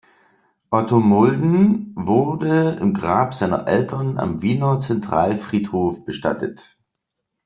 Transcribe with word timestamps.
Otto 0.71 0.99
Molden 0.99 1.93
wurde 1.95 2.71
im 2.81 2.95
Grab 2.95 3.35
seiner 3.35 3.67
Eltern 3.67 4.17
am 4.17 4.41
Wiener 4.41 4.79
Zentralfriedhof 4.79 6.05
bestattet. 6.05 6.79